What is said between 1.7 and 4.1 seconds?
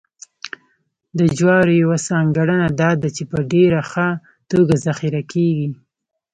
یوه ځانګړنه دا ده چې په ډېره ښه